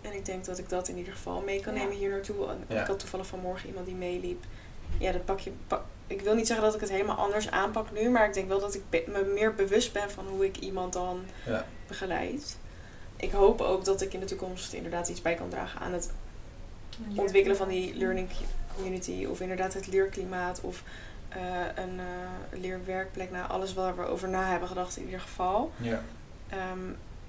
[0.00, 1.80] En ik denk dat ik dat in ieder geval mee kan Ja.
[1.80, 2.48] nemen hier naartoe.
[2.48, 2.80] En Ja.
[2.80, 4.44] Ik had toevallig vanmorgen iemand die meeliep.
[4.98, 5.52] Ja, dat pak je.
[5.66, 8.10] pak- ik wil niet zeggen dat ik het helemaal anders aanpak nu.
[8.10, 10.92] Maar ik denk wel dat ik be- me meer bewust ben van hoe ik iemand
[10.92, 11.66] dan Ja.
[11.86, 12.56] begeleid.
[13.16, 16.10] Ik hoop ook dat ik in de toekomst inderdaad iets bij kan dragen aan het
[17.16, 18.28] ontwikkelen van die learning
[18.74, 19.24] community.
[19.30, 20.60] Of inderdaad het leerklimaat.
[20.60, 20.82] Of
[21.28, 21.38] eh,
[21.74, 23.30] een eh, leerwerkplek.
[23.30, 25.72] Nou, alles waar we over na hebben gedacht in ieder geval.
[25.76, 26.02] Ja.
[26.48, 26.78] Ehm,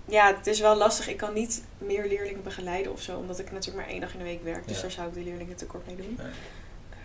[0.06, 1.08] ja, het is wel lastig.
[1.10, 3.18] Ik kan niet meer leerlingen begeleiden of zo.
[3.18, 4.68] Omdat ik natuurlijk maar één dag in de week werk.
[4.68, 4.82] Dus Ja.
[4.82, 6.16] daar zou ik de leerlingen tekort mee doen.
[6.18, 6.32] Nee.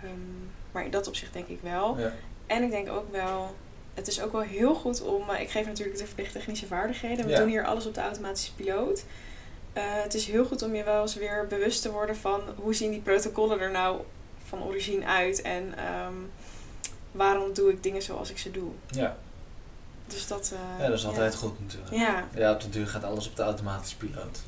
[0.03, 0.19] Ehm,
[0.73, 1.99] maar in dat opzicht denk ik wel.
[1.99, 2.13] Ja.
[2.47, 3.55] En ik denk ook wel,
[3.95, 5.31] het is ook wel heel goed om.
[5.31, 7.25] eh, ik geef natuurlijk de verplichte technische vaardigheden.
[7.25, 7.39] We Ja.
[7.39, 9.05] doen hier alles op de automatische piloot.
[9.79, 12.75] Eh, het is heel goed om je wel eens weer bewust te worden van hoe
[12.75, 14.01] zien die protocollen er nou
[14.45, 16.15] van origine uit en ehm,
[17.13, 18.71] waarom doe ik dingen zoals ik ze doe.
[18.91, 19.17] Ja.
[20.07, 20.53] Dus dat.
[20.55, 21.93] eh, ja, dat is altijd goed natuurlijk.
[21.93, 24.41] Ja, Ja, op de duur gaat alles op de automatische piloot.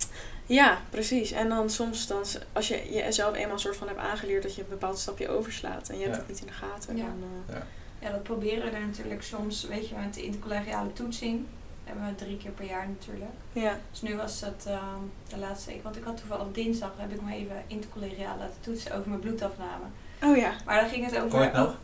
[0.46, 1.30] ja, precies.
[1.32, 4.62] En dan soms, dan, als je jezelf eenmaal een soort van hebt aangeleerd dat je
[4.62, 6.20] een bepaald stapje overslaat en je hebt Ja.
[6.20, 7.02] het niet in de gaten, Ja.
[7.04, 7.22] dan.
[7.56, 7.62] eh,
[8.02, 11.46] Ja, dat proberen we er natuurlijk soms, weet je, met de intercollegiale toetsing.
[11.90, 13.30] Hebben we drie keer per jaar natuurlijk.
[13.52, 13.76] ja.
[13.90, 15.82] Dus nu was dat ehm, de laatste week.
[15.82, 19.84] Want ik had toevallig dinsdag, heb ik me even intercollegiaal laten toetsen over mijn bloedafname.
[20.22, 20.52] Oh ja.
[20.64, 21.28] Maar dan ging het over...
[21.30, 21.76] Kon je het nog?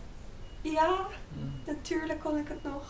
[0.60, 0.96] Ja,
[1.66, 2.88] natuurlijk kon ik het nog.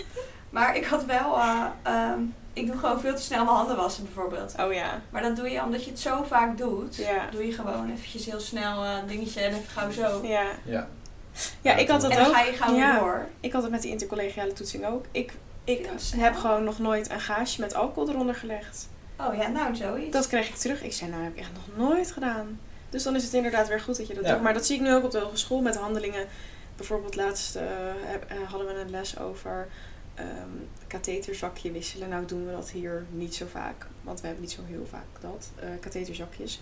[0.56, 1.36] maar ik had wel...
[1.38, 2.20] eh, ehm,
[2.52, 4.54] ik doe gewoon veel te snel mijn handen wassen bijvoorbeeld.
[4.60, 5.00] Oh ja.
[5.10, 6.96] Maar dat doe je omdat je het zo vaak doet.
[6.96, 7.28] Ja.
[7.30, 10.26] Doe je gewoon eventjes heel snel eh, een dingetje en even gauw zo.
[10.26, 10.44] Ja.
[10.64, 10.88] Ja.
[11.60, 12.32] Ja, ik had dat En dan ook.
[12.34, 12.98] ga je gauw weer Ja.
[12.98, 13.26] door.
[13.40, 15.04] Ik had het met die intercollegiale toetsing ook.
[15.10, 15.32] Ik,
[15.66, 18.88] ik heb gewoon nog nooit een gaasje met alcohol eronder gelegd.
[19.20, 20.12] Oh ja, nou zoiets.
[20.12, 20.82] Dat kreeg ik terug.
[20.82, 22.60] Ik zei, nou heb ik echt nog nooit gedaan.
[22.90, 24.32] Dus dan is het inderdaad weer goed dat je dat Ja.
[24.32, 24.42] doet.
[24.42, 26.26] Maar dat zie ik nu ook op de hogeschool met handelingen.
[26.76, 27.64] Bijvoorbeeld laatst eh,
[28.14, 29.68] eh, hadden we een les over
[30.14, 30.26] ehm
[30.86, 32.08] katheterzakje wisselen.
[32.08, 33.86] Nou doen we dat hier niet zo vaak.
[34.02, 35.50] Want we hebben niet zo heel vaak dat.
[35.60, 36.60] eh katheterzakjes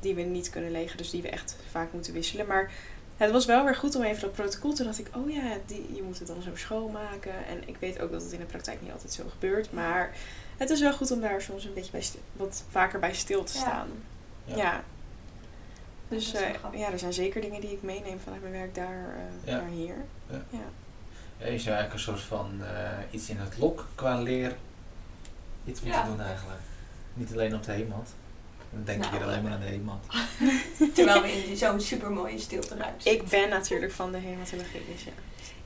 [0.00, 0.96] die we niet kunnen legen.
[0.96, 2.46] Dus die we echt vaak moeten wisselen.
[2.46, 2.70] Maar
[3.16, 4.72] het was wel weer goed om even dat protocol.
[4.72, 7.46] Toen dacht ik, oh ja, die, je moet het dan zo schoonmaken.
[7.46, 9.72] En ik weet ook dat het in de praktijk niet altijd zo gebeurt.
[9.72, 10.12] Maar
[10.56, 13.44] het is wel goed om daar soms een beetje bij stil- wat vaker bij stil
[13.44, 13.88] te staan.
[14.44, 14.56] Ja.
[14.56, 14.82] Ja.
[16.08, 19.50] Dus eh, ja, er zijn zeker dingen die ik meeneem vanuit mijn werk daar eh,
[19.52, 19.56] Ja.
[19.56, 19.96] naar hier.
[20.30, 20.42] Ja.
[20.50, 20.58] Ja.
[21.38, 24.56] Ja, je zou eigenlijk een soort van eh, iets in het lok qua leer
[25.64, 26.06] iets moeten Ja.
[26.06, 26.60] doen eigenlijk.
[27.14, 28.08] Niet alleen op de heemat.
[28.74, 29.16] Dan denk ik Nou.
[29.16, 30.06] hier alleen maar aan de heemat.
[30.94, 35.12] Terwijl we in zo'n supermooie stilte ruimte Ik ben natuurlijk van de hematologie, dus ja.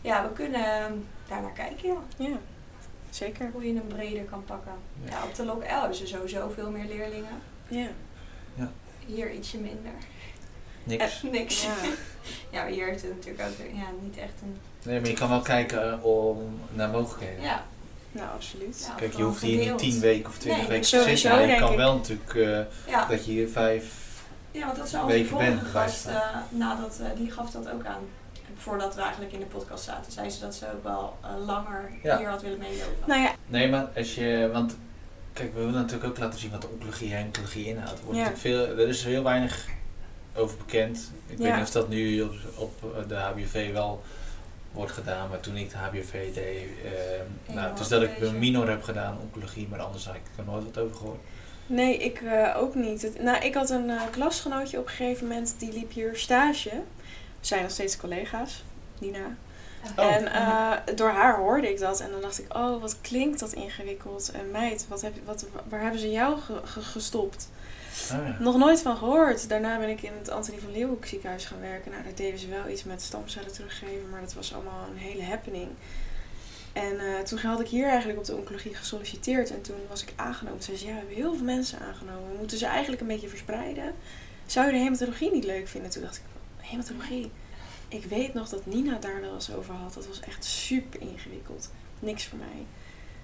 [0.01, 0.93] Ja, we kunnen ehm,
[1.29, 2.27] daar naar kijken, ja.
[2.27, 2.37] Ja,
[3.11, 3.51] zeker.
[3.53, 4.73] Hoe je hem breder kan pakken.
[5.05, 5.11] Ja.
[5.11, 7.43] Ja, op de Lok L hebben ze sowieso veel meer leerlingen.
[7.69, 7.89] Ja.
[9.07, 9.93] Hier ietsje minder.
[10.85, 11.23] Niks.
[11.23, 11.63] Niks.
[11.63, 11.75] Ja.
[12.51, 14.57] Ja, maar hier heeft het natuurlijk ook ja, niet echt een...
[14.83, 17.43] Nee, maar je kan wel kijken eh, om naar mogelijkheden.
[17.43, 17.65] Ja,
[18.13, 18.85] Nou, absoluut.
[18.89, 18.95] Ja.
[18.95, 21.31] Kijk, je hoeft hier niet tien weken of twintig Nee, weken te zitten.
[21.31, 21.77] Maar je kan ik.
[21.77, 22.61] wel natuurlijk eh,
[22.93, 23.07] ja.
[23.07, 23.85] dat je hier vijf...
[24.51, 26.07] ja want dat onze volgende bent geweest, gast.
[26.07, 28.03] eh, nadat, eh, die gaf dat ook aan.
[28.57, 31.17] Voordat we eigenlijk in de podcast zaten, zei ze dat ze ook wel
[31.47, 32.19] langer Ja.
[32.19, 32.95] hier had willen meelopen.
[33.07, 34.51] Nou ja, Nee, maar als je...
[34.53, 34.77] Want
[35.33, 37.99] kijk, we willen natuurlijk ook laten zien wat de oncologie en hematologie inhoudt.
[37.99, 38.25] Er, wordt Ja.
[38.29, 39.67] natuurlijk veel, er is heel weinig
[40.35, 41.11] over bekend.
[41.27, 44.03] Ik weet niet of dat nu op, op de HBV wel
[44.79, 48.39] wordt gedaan, maar toen ik de HBV deed, eh, nou, het is dat ik een
[48.39, 51.19] minor heb gedaan, oncologie, maar anders had ik er nooit wat over gehoord.
[51.67, 53.03] Nee, ik eh, ook niet.
[53.03, 56.71] Het- nou, ik had een eh, klasgenootje op een gegeven moment, die liep hier stage.
[57.41, 58.65] We zijn nog steeds collega's,
[58.99, 59.37] Nina.
[59.97, 60.15] Oh.
[60.15, 60.25] En
[60.97, 64.31] door haar hoorde ik dat en dan dacht ik, oh, wat klinkt dat ingewikkeld.
[64.31, 67.51] En meid, wat heb, wat, waar hebben ze jou ge- ge- gestopt?
[68.13, 68.41] Ah.
[68.41, 69.49] Nog nooit van gehoord.
[69.49, 71.91] Daarna ben ik in het Antonie van Leeuwenhoek ziekenhuis gaan werken.
[71.91, 75.23] Nou, daar deden ze wel iets met stamcellen teruggeven, maar dat was allemaal een hele
[75.23, 75.69] happening.
[76.73, 80.13] En eh, toen had ik hier eigenlijk op de oncologie gesolliciteerd en toen was ik
[80.17, 80.59] aangenomen.
[80.59, 82.31] Toen zei ze, ja, we hebben heel veel mensen aangenomen.
[82.31, 83.95] We moeten ze eigenlijk een beetje verspreiden.
[84.47, 85.91] Zou je de hematologie niet leuk vinden?
[85.91, 86.23] Toen dacht ik,
[86.57, 87.31] hematologie?
[87.89, 89.95] Ik weet nog dat Nina daar wel eens over had.
[89.95, 91.71] Dat was echt super ingewikkeld.
[91.99, 92.67] Niks voor mij.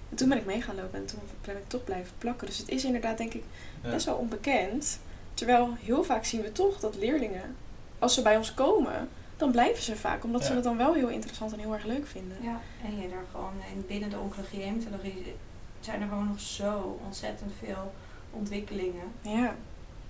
[0.09, 2.47] En toen ben ik mee gaan lopen en toen ben ik toch blijven plakken.
[2.47, 3.43] Dus het is inderdaad, denk ik,
[3.83, 3.89] Ja.
[3.89, 4.99] best wel onbekend.
[5.33, 7.55] Terwijl heel vaak zien we toch dat leerlingen,
[7.99, 10.23] als ze bij ons komen, dan blijven ze vaak.
[10.23, 12.37] Omdat ze het dan wel heel interessant en heel erg leuk vinden.
[12.41, 15.35] Ja, en je er gewoon in binnen de oncologie en hematologie
[15.79, 17.93] zijn er gewoon nog zo ontzettend veel
[18.31, 19.11] ontwikkelingen.
[19.21, 19.55] Ja,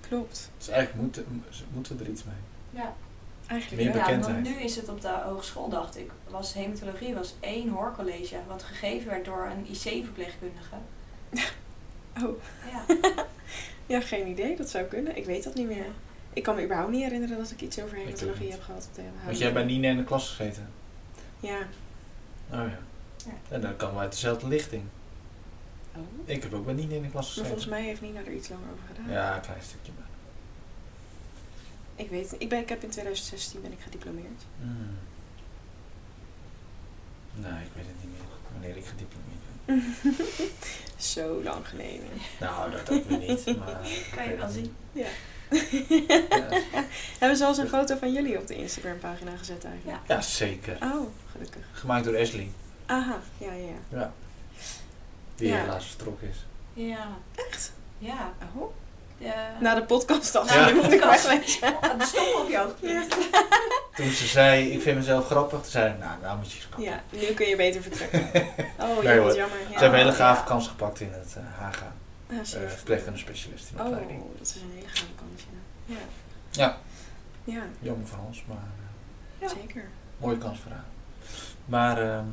[0.02, 0.50] klopt.
[0.58, 2.82] Dus eigenlijk moeten, moeten we er iets mee.
[2.84, 2.94] Ja,
[3.48, 4.02] Eigenlijk Meer wel.
[4.02, 4.44] ja bekendheid.
[4.46, 8.64] want nu is het op de hogeschool, dacht ik, was hematologie was één hoorcollege wat
[8.64, 10.76] gegeven werd door een IC-verpleegkundige.
[12.24, 12.96] Oh, Ja,
[13.96, 14.56] ja, geen idee.
[14.56, 15.18] Dat zou kunnen.
[15.18, 15.86] Ik weet dat niet meer.
[16.34, 19.02] Ik kan me überhaupt niet herinneren dat ik iets over hematologie heb gehad op de
[19.02, 19.32] Want HBO.
[19.44, 20.70] jij bij Nina in de klas gezeten.
[21.40, 21.58] Ja.
[22.52, 22.78] Oh ja.
[23.26, 23.32] Ja.
[23.50, 24.84] En dan komen we uit dezelfde lichting.
[25.96, 26.02] Oh.
[26.26, 27.46] Ik heb ook bij Nina in de klas Maar gezeten.
[27.46, 29.12] volgens mij heeft Nina er iets langer over gedaan.
[29.12, 30.05] Ja, een klein stukje maar.
[31.96, 32.42] Ik weet het.
[32.42, 34.42] Ik, ben, ik heb in 2016 ben ik gediplomeerd.
[34.60, 34.98] Hmm.
[37.34, 39.96] Nee, ik weet het niet meer wanneer ik gediplomeerd ben.
[41.14, 42.08] Zo lang geleden.
[42.40, 43.46] Nou, dat ook weer niet.
[43.58, 43.80] Maar
[44.16, 44.76] kan je wel zien.
[44.92, 45.08] Ja.
[46.08, 46.50] Ja.
[47.20, 49.98] Hebben ze al eens een foto van jullie op de Instagram pagina gezet eigenlijk?
[50.08, 50.78] Ja, zeker.
[50.84, 51.64] Oh, gelukkig.
[51.72, 52.50] Gemaakt door Ashley.
[52.86, 53.98] Aha, ja, ja, ja.
[53.98, 54.14] Ja.
[55.36, 55.56] Die Ja.
[55.62, 56.46] helaas vertrokken is.
[56.74, 57.18] Ja.
[57.36, 57.72] Echt?
[57.98, 58.34] Ja.
[58.56, 58.74] Oh.
[59.18, 60.46] De, Na de podcast al.
[60.46, 60.74] Ja.
[60.74, 61.74] Moet ik wegwezen.
[61.74, 62.72] Oh, de stom op jou.
[63.96, 66.68] Toen ze zei, ik vind mezelf grappig, toen zei ik, nou, nou moet je eens
[66.70, 66.84] kappen.
[66.84, 68.24] Ja, nu kun je beter vertrekken.
[68.80, 69.36] Oh, Nee, jammer.
[69.36, 69.46] Ja.
[69.68, 70.46] Ze hebben een hele gave Ja.
[70.48, 71.94] kans gepakt in het uh, Haga.
[72.30, 74.24] Ah, Uh, specialist in de Oh, opleiding.
[74.38, 75.42] dat is een hele gave kans,
[75.86, 75.96] ja.
[75.96, 75.98] Ja,
[76.52, 76.78] Ja,
[77.56, 79.56] ja jammer van ons, maar uh, Ja.
[79.62, 79.84] zeker.
[80.18, 80.84] mooie kans voor haar.
[81.66, 82.26] Maar ehm,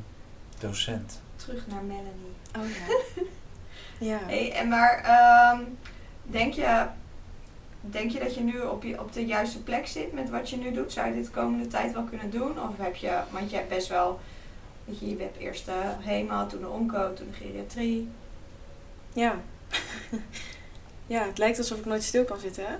[0.58, 1.20] docent.
[1.36, 2.34] Terug naar Melanie.
[2.58, 3.22] Oh ja.
[4.10, 4.18] ja.
[4.26, 5.60] Hey, en maar ehm,
[6.22, 6.86] denk, je,
[7.80, 10.56] denk je dat je nu op, je op de juiste plek zit met wat je
[10.56, 10.92] nu doet?
[10.92, 12.62] Zou je dit de komende tijd wel kunnen doen?
[12.62, 14.20] Of heb je, want je hebt best wel,
[14.84, 18.08] weet je, je hebt eerst de HEMA, toen de onco, toen de geriatrie.
[19.12, 19.40] Ja.
[21.06, 22.74] ja, het lijkt alsof ik nooit stil kan zitten, hè?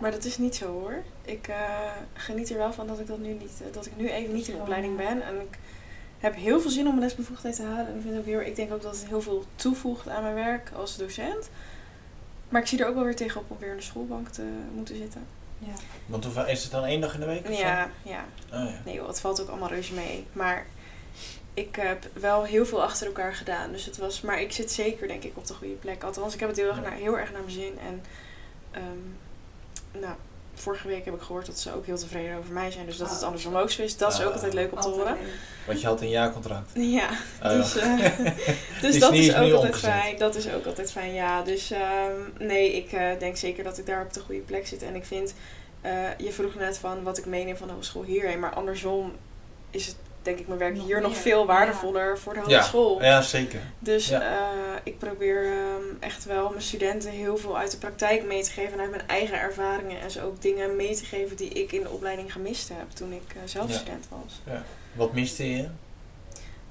[0.00, 1.02] Maar dat is niet zo hoor.
[1.22, 4.34] Ik eh, geniet er wel van dat ik dat nu niet, dat ik nu even
[4.34, 5.22] niet in opleiding ben.
[5.22, 5.58] En ik
[6.18, 7.86] heb heel veel zin om mijn lesbevoegdheid te halen.
[7.86, 10.34] En ik, vind ook heel, ik denk ook dat het heel veel toevoegt aan mijn
[10.34, 11.50] werk als docent.
[12.50, 14.42] Maar ik zie er ook wel weer tegenop om weer in de schoolbank te
[14.74, 15.26] moeten zitten.
[15.58, 15.72] Ja.
[16.06, 17.48] Want hoeveel, is het dan één dag in de week?
[17.48, 17.60] of zo?
[17.62, 18.24] Ja, ja.
[18.52, 18.80] Oh, ja.
[18.84, 20.26] Nee joh, het valt ook allemaal reuze mee.
[20.32, 20.66] Maar
[21.54, 23.72] ik heb wel heel veel achter elkaar gedaan.
[23.72, 26.02] Dus het was, maar ik zit zeker denk ik op de goede plek.
[26.02, 26.82] Althans, ik heb het heel erg Ja.
[26.82, 27.78] naar, heel erg naar mijn zin.
[27.78, 28.02] En
[28.70, 30.14] ehm, nou,
[30.60, 32.86] vorige week heb ik gehoord dat ze ook heel tevreden over mij zijn.
[32.86, 33.12] Dus dat Ah.
[33.14, 33.96] het andersom ook zo is.
[33.96, 34.32] Dat is ook Ah.
[34.34, 35.16] altijd leuk om te horen.
[35.66, 36.70] Want je had een jaarcontract.
[36.74, 37.08] Ja,
[37.42, 37.98] Oh, dus, eh,
[38.80, 39.90] dus is dat niet- is is ook altijd omgezet.
[39.90, 40.18] fijn.
[40.18, 41.42] Dat is ook altijd fijn, ja.
[41.42, 44.82] Dus ehm, nee, ik eh, denk zeker dat ik daar op de goede plek zit.
[44.82, 45.34] En ik vind,
[45.80, 48.38] eh, je vroeg net van wat ik meeneem van de hogeschool hierheen.
[48.40, 49.12] Maar andersom
[49.70, 51.46] is het denk ik mijn werk Nog hier nog veel ja.
[51.46, 53.02] waardevoller voor de Ja, hogeschool.
[53.02, 53.60] ja, zeker.
[53.78, 54.20] Dus Ja.
[54.20, 54.38] eh,
[54.82, 58.72] ik probeer ehm, echt wel mijn studenten heel veel uit de praktijk mee te geven.
[58.72, 60.00] En uit mijn eigen ervaringen.
[60.00, 63.12] En ze ook dingen mee te geven die ik in de opleiding gemist heb toen
[63.12, 63.74] ik eh, zelf Ja.
[63.76, 64.40] student was.
[64.92, 65.68] Wat miste je?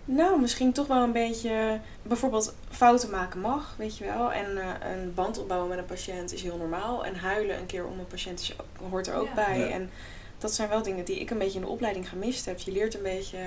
[0.05, 1.79] Nou, misschien toch wel een beetje.
[2.01, 4.31] Bijvoorbeeld fouten maken mag, weet je wel.
[4.31, 7.05] En eh, een band opbouwen met een patiënt is heel normaal.
[7.05, 8.55] En huilen een keer om een patiënt is,
[8.89, 9.33] hoort er ook Ja.
[9.45, 9.59] bij.
[9.59, 9.67] Ja.
[9.67, 9.89] En
[10.39, 12.59] dat zijn wel dingen die ik een beetje in de opleiding gemist heb.
[12.59, 13.37] Je leert een beetje,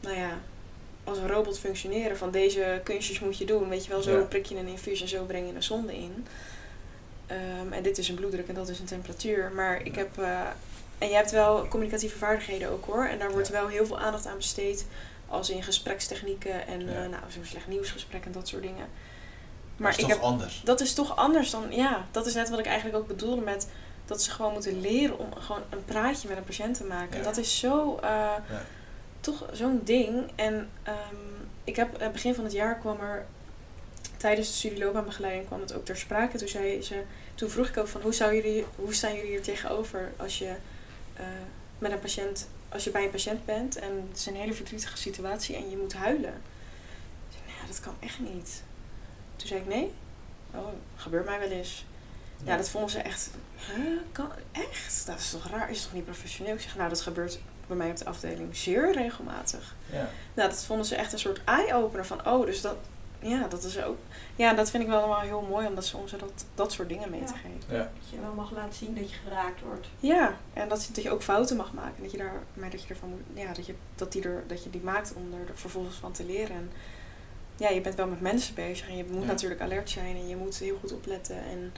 [0.00, 0.38] nou ja,
[1.04, 2.16] als een robot functioneren.
[2.16, 3.68] Van deze kunstjes moet je doen.
[3.68, 4.24] Weet je wel, zo Ja.
[4.24, 6.26] prik je een infuus en zo breng je een zonde in.
[7.26, 9.52] Ehm, en dit is een bloeddruk en dat is een temperatuur.
[9.54, 10.18] Maar ik heb.
[10.18, 10.40] eh,
[10.98, 13.04] en je hebt wel communicatieve vaardigheden ook hoor.
[13.04, 13.52] En daar wordt Ja.
[13.52, 14.86] wel heel veel aandacht aan besteed.
[15.28, 16.86] Als in gesprekstechnieken en Ja.
[16.86, 18.76] eh, nou, zo'n slecht nieuwsgesprek en dat soort dingen.
[18.86, 18.88] Maar
[19.76, 20.60] Maar is ik toch heb, anders?
[20.64, 23.68] dat is toch anders dan, ja, dat is net wat ik eigenlijk ook bedoelde met
[24.10, 27.18] dat ze gewoon moeten leren om gewoon een praatje met een patiënt te maken.
[27.18, 27.24] Ja.
[27.24, 28.62] Dat is zo, eh, Ja.
[29.20, 30.30] toch zo'n ding.
[30.34, 31.16] En ehm,
[31.64, 33.26] ik heb, begin van het jaar kwam er,
[34.16, 36.38] tijdens de studieloopbaanbegeleiding kwam het ook ter sprake.
[36.38, 37.02] Toen, zei ze,
[37.34, 40.54] toen vroeg ik ook van hoe, zou jullie, hoe staan jullie hier tegenover als je
[41.14, 41.24] eh,
[41.78, 44.96] met een patiënt, als je bij een patiënt bent en het is een hele verdrietige
[44.96, 46.34] situatie en je moet huilen.
[47.28, 48.62] Ik zei, ja, dat kan echt niet.
[49.36, 49.92] Toen zei ik nee,
[50.54, 51.84] oh, gebeurt mij wel eens.
[52.44, 55.06] Ja, dat vonden ze echt, huh, kan, echt?
[55.06, 56.54] Dat is toch raar, is toch niet professioneel?
[56.54, 59.74] Ik zeg, nou dat gebeurt bij mij op de afdeling zeer regelmatig.
[59.92, 60.08] Ja.
[60.34, 62.76] Nou, dat vonden ze echt een soort eye-opener van, oh, dus dat,
[63.18, 63.98] ja, dat is ook,
[64.36, 67.10] ja, dat vind ik wel allemaal heel mooi om dat soms dat, dat soort dingen
[67.10, 67.38] mee te Ja.
[67.38, 67.76] geven.
[67.76, 67.78] Ja.
[68.00, 69.86] Dat je wel mag laten zien dat je geraakt wordt.
[70.00, 72.88] Ja, en dat, dat je ook fouten mag maken, dat je daar, maar dat je
[72.88, 75.96] ervan moet, ja, dat je, dat die er, dat je die maakt om er vervolgens
[75.96, 76.56] van te leren.
[76.56, 76.70] En
[77.56, 79.26] ja, je bent wel met mensen bezig en je moet Ja.
[79.28, 81.72] natuurlijk alert zijn en je moet heel goed opletten en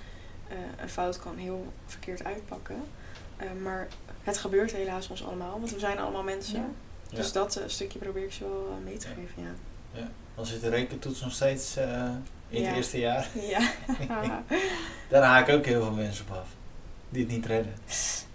[0.53, 2.77] eh, een fout kan heel verkeerd uitpakken.
[3.37, 3.89] Eh, maar
[4.23, 6.55] het gebeurt helaas ons allemaal, want we zijn allemaal mensen.
[6.61, 6.67] Ja.
[7.11, 7.17] Ja.
[7.17, 9.15] Dus dat eh, stukje probeer ik ze wel mee te Ja.
[9.15, 9.43] geven,
[9.95, 10.09] ja.
[10.35, 12.09] Dan zit de rekentoets nog steeds eh,
[12.49, 12.67] in Ja.
[12.69, 13.29] het eerste jaar.
[13.55, 13.71] Ja.
[15.09, 16.47] Daar haak ik ook heel veel mensen op af.
[17.09, 17.75] Die het niet redden.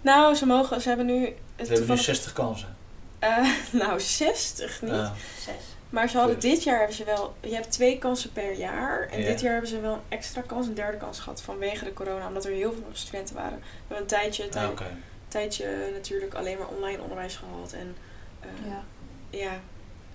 [0.00, 1.14] nou, ze mogen, ze hebben nu...
[1.24, 2.76] Ze hebben nu toevallig- 60 kansen.
[3.18, 3.48] Eh,
[3.82, 4.90] nou, 60 niet.
[4.92, 5.54] Ah, Zes.
[5.90, 9.08] Maar ze hadden dit jaar hebben ze wel, je hebt twee kansen per jaar.
[9.10, 9.26] En Ja.
[9.26, 12.26] dit jaar hebben ze wel een extra kans, een derde kans gehad vanwege de corona,
[12.26, 13.58] omdat er heel veel studenten waren.
[13.58, 14.86] We hebben een tijdje, ah, tij-
[15.28, 17.72] tijdje natuurlijk alleen maar online onderwijs gehad.
[17.72, 17.96] En
[18.40, 18.84] eh, Ja.
[19.30, 19.60] ja,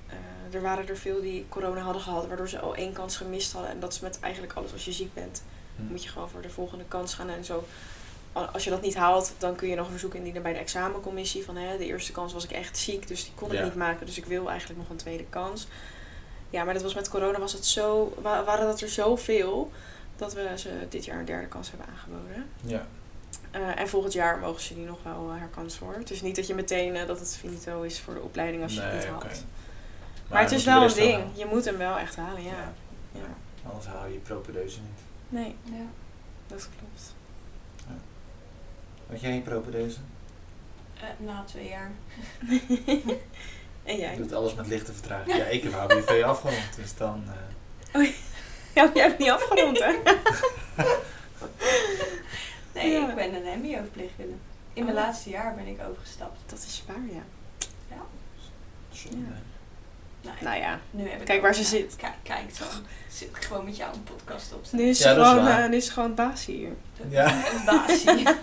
[0.07, 3.51] eh, er waren er veel die corona hadden gehad, waardoor ze al één kans gemist
[3.53, 3.71] hadden.
[3.71, 5.43] En dat is met eigenlijk alles als je ziek bent,
[5.75, 5.83] Hm.
[5.91, 7.29] moet je gewoon voor de volgende kans gaan.
[7.29, 7.63] En zo,
[8.33, 11.43] als je dat niet haalt, dan kun je nog een verzoek indienen bij de examencommissie.
[11.45, 13.63] Van hè, de eerste kans was ik echt ziek, dus die kon ik Ja.
[13.63, 14.05] niet maken.
[14.05, 15.67] Dus ik wil eigenlijk nog een tweede kans.
[16.49, 19.71] Ja, maar dat was met corona was het zo, wa- waren dat er zoveel
[20.15, 22.45] dat we ze dit jaar een derde kans hebben aangeboden.
[22.61, 22.85] Ja.
[23.51, 25.93] Eh, en volgend jaar mogen ze die nog wel uh, herkans voor.
[25.93, 28.73] Het is niet dat je meteen eh, dat het finito is voor de opleiding als
[28.73, 29.23] je het niet haalt.
[29.23, 29.33] oké.
[30.29, 31.11] Maar, het is wel een ding.
[31.13, 31.31] halen.
[31.35, 32.49] Je moet hem wel echt halen, ja.
[32.51, 32.73] Ja.
[33.11, 33.69] ja.
[33.69, 34.99] Anders haal je je propedeuse niet.
[35.29, 35.85] Nee, Ja.
[36.47, 37.13] dat klopt.
[39.09, 39.97] Had jij een propedeuse?
[40.99, 41.91] Eh, na twee jaar.
[43.83, 44.15] En Je jij?
[44.15, 45.37] doet alles met lichte vertraging.
[45.37, 47.23] Ja, ik heb HBV afgerond, dus dan...
[47.91, 48.01] eh,
[48.75, 49.91] Ja, jij hebt niet afgerond, hè?
[52.73, 53.09] Nee, Ja.
[53.09, 54.37] ik ben een mbo-verpleegkundige.
[54.73, 55.03] In mijn Oh.
[55.03, 56.39] laatste jaar ben ik overgestapt.
[56.45, 57.21] Dat is waar, ja.
[58.91, 59.17] zonde.
[59.17, 59.41] Ja.
[60.23, 61.95] Nou, Nou ja, nu heb ik Kijk waar ze zit.
[61.95, 62.63] Kijk, kijk zo.
[63.09, 64.65] Zit ik gewoon met jou een podcast op.
[64.71, 66.69] nu is ze gewoon, eh, nu is ze gewoon baas hier.
[67.09, 67.27] Ja.
[67.53, 68.23] Een baasje.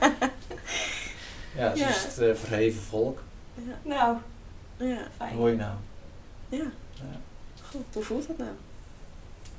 [1.57, 1.89] Ja, ze Ja.
[1.89, 3.23] is het eh, verheven volk.
[3.55, 3.79] Ja.
[3.83, 4.17] nou,
[4.77, 5.41] Ja, fijn.
[5.41, 5.75] Je nou?
[6.49, 6.65] ja.
[6.95, 7.21] Ja.
[7.71, 8.51] Goed, hoe voelt dat nou?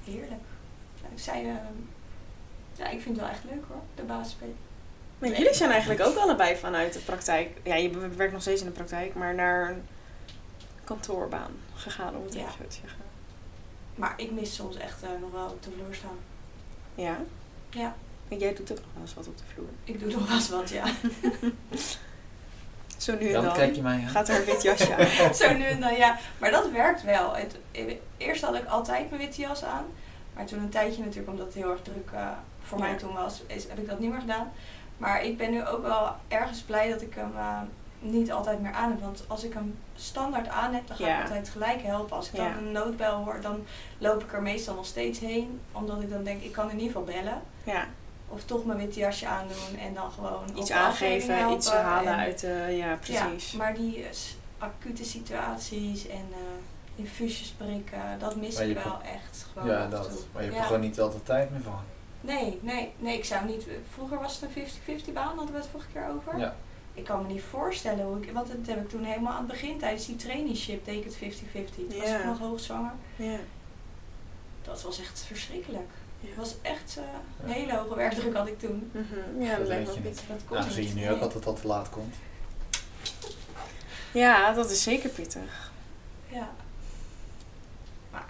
[0.04, 0.42] Heerlijk.
[1.02, 1.56] Nou, zij, eh,
[2.74, 4.56] ja, ik vind het wel echt leuk hoor, de baas spelen.
[5.20, 7.50] Maar jullie zijn eigenlijk ook allebei vanuit de praktijk.
[7.64, 9.82] Ja, je werkt nog steeds in de praktijk, maar naar een
[10.96, 12.40] kantoorbaan gegaan, om het Ja.
[12.40, 13.00] even zo te zeggen.
[13.96, 16.18] Maar ik mis soms echt eh, nog wel op de vloer staan.
[16.96, 17.18] Ja?
[17.70, 17.96] Ja,
[18.28, 19.68] En jij doet ook nog wel eens wat op de vloer.
[19.84, 20.84] ik doe nog wel eens wat, ja.
[22.98, 24.08] Zo nu en Dan dan kijk je mij aan.
[24.10, 25.34] gaat er een wit jasje aan.
[25.42, 26.18] Zo nu en dan, ja.
[26.38, 27.36] Maar dat werkt wel.
[27.36, 27.56] Het,
[28.18, 29.86] eerst had ik altijd mijn witte jas aan.
[30.34, 32.28] Maar toen een tijdje natuurlijk, omdat het heel erg druk eh,
[32.62, 32.84] voor Ja.
[32.86, 34.52] mij toen was, is, heb ik dat niet meer gedaan.
[34.98, 37.62] Maar ik ben nu ook wel ergens blij dat ik hem eh,
[38.02, 39.00] niet altijd meer aan heb.
[39.02, 41.16] Want als ik hem standaard aan heb, dan ga Ja.
[41.18, 42.16] ik altijd gelijk helpen.
[42.16, 42.50] Als ik Ja.
[42.54, 43.64] dan een noodbel hoor, dan
[43.98, 45.60] loop ik er meestal nog steeds heen.
[45.72, 47.42] Omdat ik dan denk, ik kan in ieder geval bellen.
[47.64, 47.86] Ja,
[48.28, 51.58] Of toch mijn witte jasje aandoen en dan gewoon iets aangeven, helpen.
[51.58, 52.74] iets halen En- uit de...
[52.78, 53.52] Ja, precies.
[53.52, 54.10] ja, maar die eh,
[54.58, 56.38] acute situaties en eh
[56.96, 60.10] infuusjes prikken, dat mis ik wel echt gewoon Ja, dat.
[60.34, 60.60] Maar je hebt Ja.
[60.60, 61.80] er gewoon niet altijd tijd meer van.
[62.22, 63.68] Nee, nee, nee, ik zou niet...
[63.94, 66.40] Vroeger was het een 50-50 baan, hadden we het vorige keer over.
[66.40, 66.56] Ja.
[66.94, 68.32] Ik kan me niet voorstellen hoe ik...
[68.32, 71.16] Want dat heb ik toen helemaal aan het begin, tijdens die traineeship, deed ik het
[71.16, 71.76] 50-50.
[71.76, 72.92] Toen was ik nog hoogzwanger.
[73.16, 73.38] Ja.
[74.62, 75.90] Dat was echt verschrikkelijk.
[76.20, 76.28] Ja.
[76.28, 77.04] Het was echt eh,
[77.44, 77.54] een Ja.
[77.54, 78.90] hele hoge werkdruk had ik toen.
[78.94, 79.42] Mhm.
[79.42, 80.16] Ja, Dat dat lijkt weet me je.
[80.86, 82.16] Dat nu ook altijd al te laat komt.
[84.14, 85.72] Ja, dat is zeker pittig.
[86.28, 86.50] Ja.
[88.12, 88.30] Maar,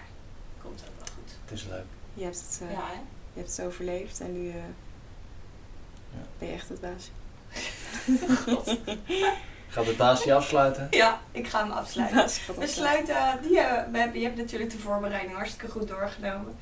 [0.62, 1.32] komt ook wel goed.
[1.44, 1.84] Het is leuk.
[2.14, 2.92] Je hebt het, eh, Ja, hè?
[3.32, 6.18] je hebt het overleefd en nu eh, Ja.
[6.38, 7.10] ben je echt het baas.
[8.44, 8.76] God.
[9.68, 10.86] Gaat de baas je afsluiten?
[10.90, 12.24] Ja, ik ga hem afsluiten.
[12.58, 16.56] We sluiten, die, eh, we hebben, je hebt natuurlijk de voorbereiding hartstikke goed doorgenomen.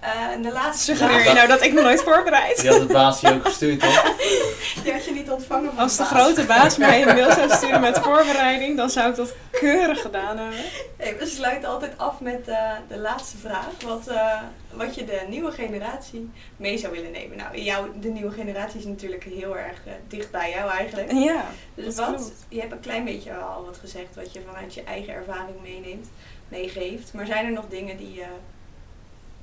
[0.00, 2.60] Eh, en de laatste Suggereer je vraag, nou dat ik me nooit voorbereid?
[2.60, 4.02] Die had het baas je ook gestuurd, toch?
[4.82, 6.12] die had je niet ontvangen van Als de baas.
[6.12, 10.38] grote baas mij een mail zou sturen met voorbereiding, dan zou ik dat keurig gedaan
[10.38, 10.58] hebben.
[10.96, 13.68] Hey, we sluiten altijd af met eh, de laatste vraag.
[13.84, 14.38] Wat, eh,
[14.72, 17.36] wat je de nieuwe generatie mee zou willen nemen.
[17.36, 21.12] Nou, jou, de nieuwe generatie is natuurlijk heel erg dicht bij jou eigenlijk.
[21.12, 22.32] Ja, Dus wat, klopt.
[22.48, 26.08] je hebt een klein beetje al wat gezegd wat je vanuit je eigen ervaring meeneemt,
[26.48, 27.12] meegeeft.
[27.12, 28.26] Maar zijn er nog dingen die je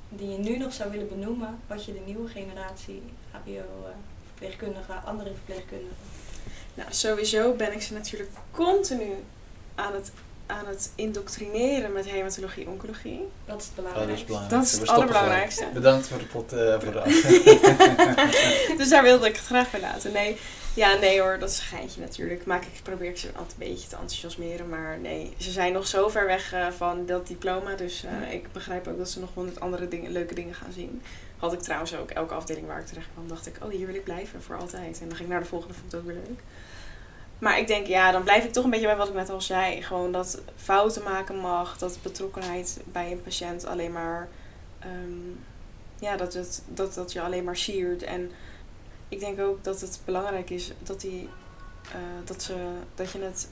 [0.08, 5.96] die je nu nog zou willen benoemen, wat je de nieuwe generatie HBO-verpleegkundigen, andere verpleegkundigen.
[6.74, 9.12] Nou, sowieso ben ik ze natuurlijk continu
[9.74, 10.10] aan het,
[10.46, 13.28] aan het indoctrineren met hematologie-oncologie.
[13.44, 14.22] Dat is het dat belangrijkste.
[14.22, 14.50] is belangrijk.
[14.50, 15.66] Dat is het allerbelangrijkste.
[15.72, 16.52] Bedankt voor de pot.
[16.52, 20.12] eh, voor de dus daar wilde ik het graag bij laten.
[20.12, 20.36] Nee,
[20.78, 22.46] ja, nee hoor, dat is een geintje natuurlijk.
[22.46, 24.68] Maak ik, probeer ik ze altijd een beetje te enthousiasmeren.
[24.68, 27.74] Maar nee, ze zijn nog zo ver weg eh, van dat diploma.
[27.74, 31.02] Dus eh, ik begrijp ook dat ze nog honderd andere dingen, leuke dingen gaan zien.
[31.36, 33.94] Had ik trouwens ook elke afdeling waar ik terecht kwam, dacht ik, oh hier wil
[33.94, 35.00] ik blijven voor altijd.
[35.00, 36.40] En dan ging ik naar de volgende, vond ik het ook weer leuk.
[37.38, 39.40] Maar ik denk, ja, dan blijf ik toch een beetje bij wat ik net al
[39.40, 39.82] zei.
[39.82, 44.28] Gewoon dat fouten maken mag, dat betrokkenheid bij een patiënt alleen maar,
[44.78, 45.30] ehm,
[45.98, 48.02] ja, dat, het, dat dat je alleen maar siert.
[48.02, 48.30] En
[49.08, 51.28] ik denk ook dat het belangrijk is dat, die,
[51.92, 52.54] eh, dat, ze,
[52.94, 53.48] dat, je het,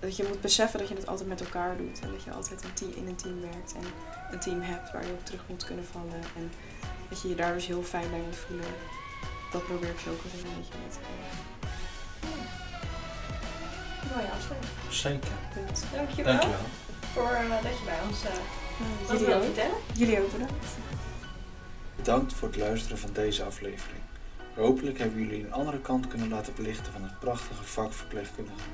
[0.00, 2.00] dat je moet beseffen dat je het altijd met elkaar doet.
[2.00, 3.82] En dat je altijd een team, in een team werkt en
[4.30, 6.20] een team hebt waar je op terug moet kunnen vallen.
[6.36, 6.50] En
[7.08, 8.66] dat je je daar dus heel fijn bij moet voelen.
[9.52, 11.44] Dat probeer ik zo ook altijd een beetje mee te geven.
[14.14, 14.72] Mooie afsluiting.
[14.90, 15.30] Zeker.
[15.54, 15.84] Punt.
[15.94, 16.60] Dankjewel, Dankjewel.
[17.12, 18.30] voor eh, dat je bij ons eh
[19.08, 19.42] wat jullie, ook.
[19.42, 19.76] vertellen.
[19.94, 20.66] jullie ook bedankt.
[21.96, 24.02] Bedankt voor het luisteren van deze aflevering.
[24.56, 28.68] Hopelijk hebben jullie een andere kant kunnen laten belichten van het prachtige vak verpleegkundige.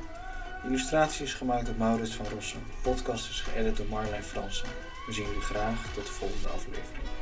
[0.64, 2.60] Illustratie is gemaakt door Maurits van Rossum.
[2.66, 4.68] De podcast is geëdit door Marlijn Fransen.
[5.06, 7.21] We zien jullie graag tot de volgende aflevering.